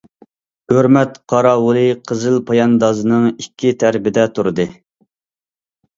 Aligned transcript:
ھۆرمەت 0.75 1.19
قاراۋۇلى 1.33 1.83
قىزىل 2.11 2.39
پاياندازنىڭ 2.49 3.29
ئىككى 3.33 3.77
تەرىپىدە 3.85 4.29
تۇردى. 4.39 4.71